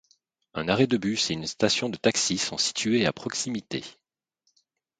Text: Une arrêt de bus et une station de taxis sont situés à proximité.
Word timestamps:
Une 0.55 0.71
arrêt 0.71 0.87
de 0.87 0.97
bus 0.97 1.29
et 1.29 1.35
une 1.35 1.45
station 1.45 1.87
de 1.87 1.95
taxis 1.95 2.39
sont 2.39 2.57
situés 2.57 3.05
à 3.05 3.13
proximité. 3.13 3.83